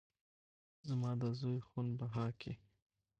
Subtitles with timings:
[0.87, 2.53] زما د زوى خون بها کې